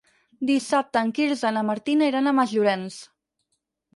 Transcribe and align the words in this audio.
Dissabte 0.49 1.03
en 1.07 1.09
Quirze 1.19 1.51
i 1.51 1.55
na 1.59 1.63
Martina 1.69 2.09
iran 2.11 2.31
a 2.31 2.35
Masllorenç. 2.39 2.97